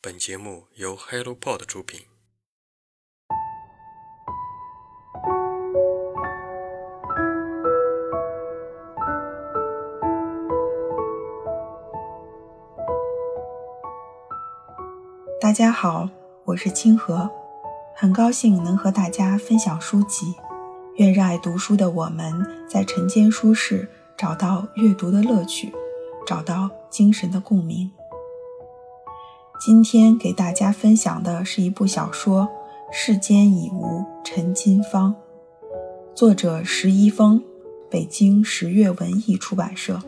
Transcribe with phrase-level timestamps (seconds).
[0.00, 2.02] 本节目由 HelloPod 出品。
[15.40, 16.08] 大家好，
[16.44, 17.28] 我是清河，
[17.96, 20.36] 很高兴能和大家分享书籍。
[20.98, 25.74] 愿热爱读书的我们在晨间书室找到阅读的乐趣，
[26.24, 27.90] 找到精神的共鸣。
[29.58, 32.42] 今天给大家分享的是一部小说
[32.92, 35.12] 《世间已无陈金芳》，
[36.16, 37.42] 作者石一峰，
[37.90, 39.98] 北京十月文艺出版社。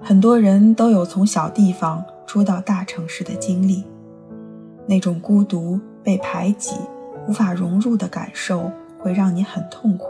[0.00, 3.82] 很多人都有从小地方出到大城市的经历，
[4.86, 6.76] 那种孤独、被排挤、
[7.26, 10.06] 无法融入的感受会让你很痛苦。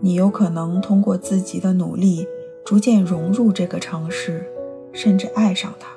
[0.00, 2.26] 你有可能通过自己的努力
[2.64, 4.46] 逐渐融入这个城市，
[4.92, 5.88] 甚至爱上它；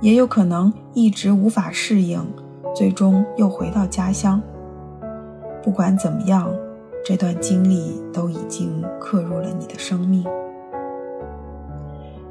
[0.00, 2.20] 也有可能一直无法适应，
[2.74, 4.40] 最终又回到家乡。
[5.62, 6.54] 不管怎么样，
[7.02, 10.24] 这段经历都已经刻入了你的生命。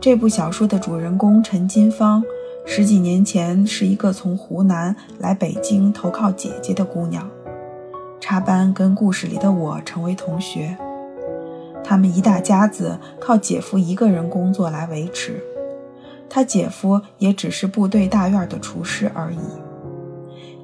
[0.00, 2.22] 这部小说的主人公陈金芳，
[2.64, 7.28] 十几年前是一个从湖南来北京投靠姐姐的姑娘，
[8.20, 10.76] 插班跟故事里的我成为同学。
[11.84, 15.42] 他们一大家子靠姐夫一个人工作来维持，
[16.30, 19.38] 他姐夫也只是部队大院的厨师而已。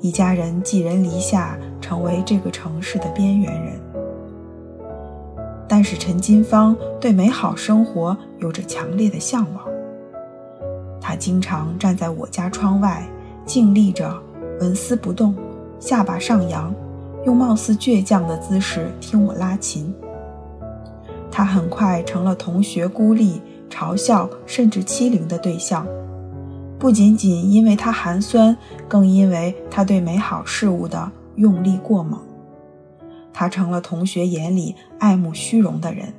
[0.00, 3.80] 一家人寄人篱下，成为这个城市的边缘人。
[5.66, 9.75] 但是陈金芳对美好生活有着强烈的向往。
[11.08, 13.08] 他经常站在我家窗外，
[13.44, 14.12] 静立着，
[14.58, 15.36] 纹丝不动，
[15.78, 16.74] 下巴上扬，
[17.24, 19.94] 用貌似倔强的姿势听我拉琴。
[21.30, 23.40] 他很快成了同学孤立、
[23.70, 25.86] 嘲笑甚至欺凌的对象，
[26.76, 28.56] 不仅仅因为他寒酸，
[28.88, 32.20] 更因为他对美好事物的用力过猛。
[33.32, 36.12] 他成了同学眼里爱慕虚荣的人，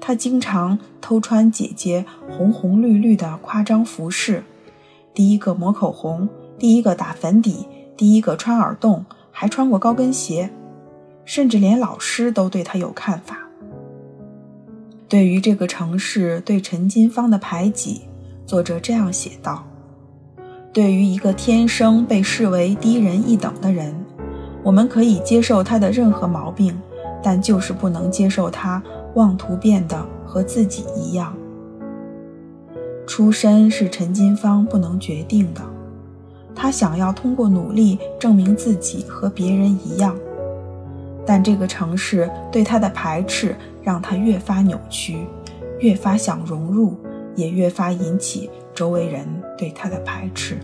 [0.00, 4.42] 他经常偷穿姐姐红红绿绿的夸张服饰，
[5.14, 10.50] 第一个抹口红，第一个打粉底，第一个穿耳洞，还穿过高跟鞋，
[11.24, 13.38] 甚至连老师都对他有看法。
[15.08, 18.02] 对于这个城市对陈金芳的排挤，
[18.44, 19.64] 作者这样写道
[20.72, 23.94] ：“对于一个天生被视为低人一等的人。”
[24.64, 26.76] 我们可以接受他的任何毛病，
[27.22, 28.82] 但就是不能接受他
[29.16, 31.36] 妄图变得和自己一样。
[33.06, 35.60] 出身是陈金芳不能决定的，
[36.54, 40.14] 他想要通过努力证明自己和别人一样，
[41.24, 45.26] 但这个城市对他的排斥让他越发扭曲，
[45.78, 46.94] 越发想融入，
[47.34, 50.58] 也越发引起周围人对他的排斥。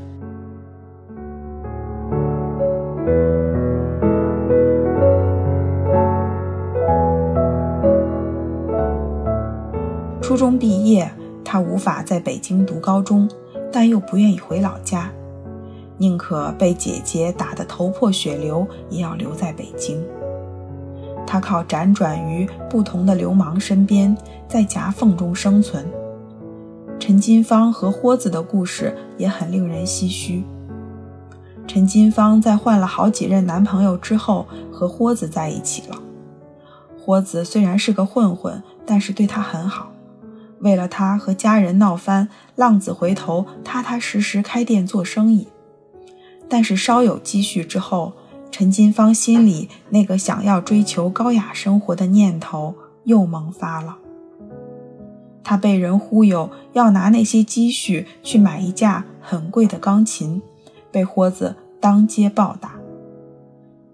[10.22, 11.12] 初中毕业，
[11.44, 13.28] 他无法在北京读高中，
[13.72, 15.10] 但又不愿意回老家，
[15.99, 20.00] 宁可被姐姐打得头破血流，也要留在北京。
[21.27, 24.16] 他靠辗转于不同的流氓身边，
[24.47, 25.84] 在夹缝中生存。
[27.00, 30.44] 陈金芳和豁子的故事也很令人唏嘘。
[31.66, 35.97] 陈金芳在换了好几任男朋友之后，和豁子在一起了。
[36.97, 39.91] 豁子虽然是个混混，但是对她很好。
[40.62, 45.49] 为了他和家人闹翻，浪子回头，踏踏实实开店做生意。
[46.49, 48.12] 但是稍有积蓄之后，
[48.50, 52.75] 陈金芳心里那个想要追求高雅生活的念头
[53.05, 53.99] 又萌发了。
[55.43, 60.41] 他被人忽悠要拿那些积蓄去买一架很贵的钢琴，
[60.93, 62.77] 被豁子当街暴打。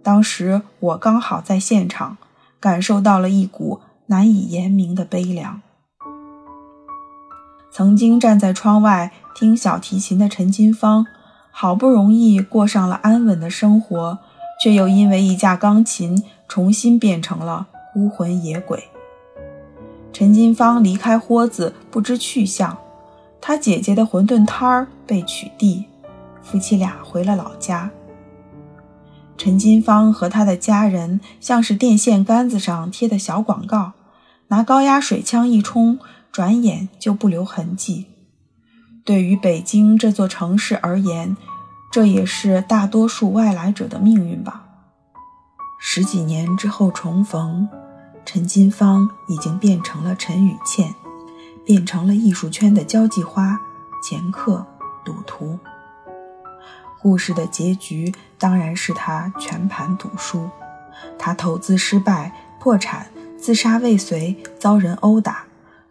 [0.03, 2.19] 当时我刚好在现场，
[2.60, 5.63] 感受到了一股难以言明的悲凉。
[7.78, 11.07] 曾经站在窗外听小提琴的陈金芳，
[11.53, 14.19] 好不容易过上了安稳的生活，
[14.60, 18.89] 却又因为一架钢琴重新变成了孤魂野鬼。
[20.13, 22.77] 陈金芳离开豁子不知去向，
[23.41, 25.84] 他姐姐的馄饨摊儿被取缔，
[26.42, 27.92] 夫妻俩回了老家。
[29.36, 33.92] 陈金芳和他的家人像是电线杆子上贴的小广告，
[34.48, 36.01] 拿高压水枪一冲。
[36.33, 38.07] 转眼就不留痕迹。
[39.04, 41.36] 对于北京这座城市而言，
[41.91, 44.65] 这也是大多数外来者的命运吧。
[45.80, 47.69] 十几年之后重逢，
[48.27, 50.95] 陈金芳已经变成了陈雨倩，
[51.65, 53.59] 变成了艺术圈的交际花、
[54.03, 54.66] 掮客、
[55.04, 55.59] 赌徒。
[57.01, 60.51] 故事的结局当然是他全盘赌输，
[61.16, 63.07] 他投资失败、破产、
[63.39, 65.47] 自杀未遂、遭人殴打，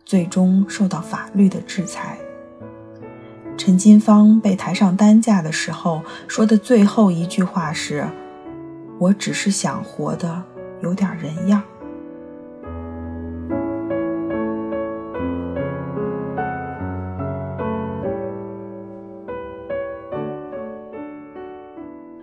[0.08, 2.18] 最终受到法律的制裁。
[3.58, 8.08] 陈金芳被抬上担架的时候说的最后一句话是
[9.00, 10.42] ：“我只是想活得
[10.82, 11.62] 有点人样。”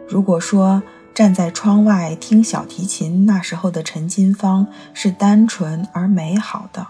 [0.08, 0.82] 如果说
[1.12, 6.86] 站在窗外听小提琴，那时候的陈金芳是单纯而美好的，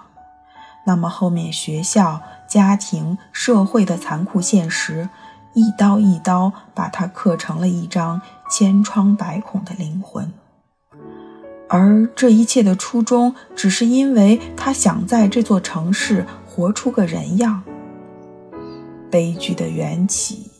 [0.84, 5.08] 那么后面学校、家庭、社会的残酷现实，
[5.54, 8.20] 一刀一刀把她刻成了一张
[8.50, 10.32] 千疮百孔的灵魂。
[11.68, 17.62] 而这一切的初衷，只是因为他想在这座城市活出个人样。
[19.10, 20.50] 悲剧的缘起。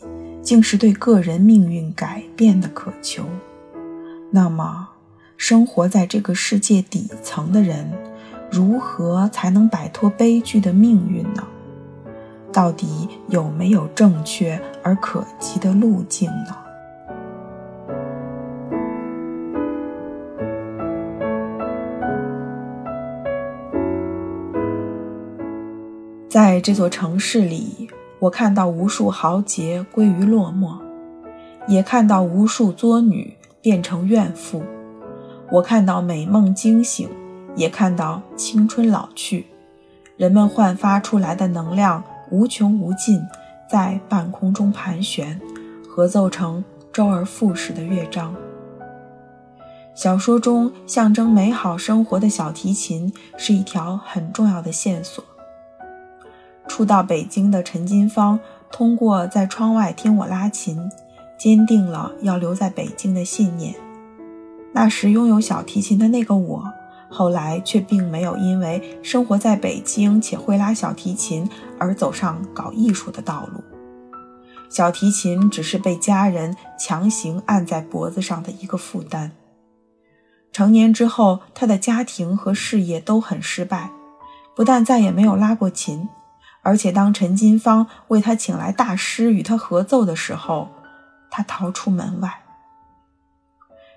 [0.44, 3.25] 竟是对个人命运改变的渴求。
[4.31, 4.88] 那么，
[5.38, 7.91] 生活在这个世界底层的人，
[8.54, 11.42] 如何才能摆脱悲剧的命运呢？
[12.52, 16.54] 到底有没有正确而可及的路径呢？
[26.28, 27.88] 在这座城市里。
[28.20, 30.78] 我看到无数豪杰归于落寞，
[31.68, 34.62] 也看到无数作女变成怨妇。
[35.50, 37.06] 我看到美梦惊醒，
[37.56, 39.46] 也看到青春老去。
[40.16, 43.20] 人们焕发出来的能量无穷无尽，
[43.68, 45.40] 在半空中盘旋，
[45.88, 48.34] 合奏成周而复始的乐章。
[49.94, 55.24] 小说中象征美好生活的小提琴是一条很重要的线索。
[56.66, 58.40] 初到北京的陈金芳，
[58.72, 60.90] 通过在窗外听我拉琴，
[61.38, 63.74] 坚定了要留在北京的信念。
[64.72, 66.72] 那时拥有小提琴的那个我，
[67.14, 73.62] 后来却并没有因为生活在北京且会拉小提琴而走上搞艺术的道路。
[74.69, 79.31] 小提琴只是被家人强行按在脖子上的一个负担。
[80.50, 83.90] 成年之后，他的家庭和事业都很失败，
[84.56, 86.08] 不但再也没有拉过琴。
[86.62, 90.69] 而且，当陈金芳为他请来大师与他合奏的时候，
[91.31, 92.44] 他逃出门外。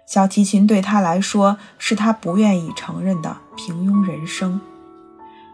[0.07, 4.61] 小提琴对他来说是他不愿意承认的平庸人生。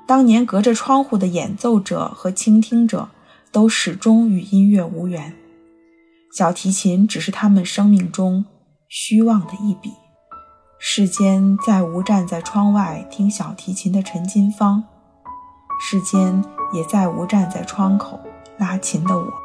[0.05, 3.09] 当年隔着窗户的演奏者和倾听者，
[3.51, 5.33] 都始终与音乐无缘。
[6.31, 8.45] 小提琴只是他们生命中
[8.87, 9.91] 虚妄的一笔。
[10.77, 14.83] 世间再无站在窗外听小提琴的陈金芳。
[15.81, 18.19] 世间也再无站在窗口
[18.59, 19.42] 拉琴的我。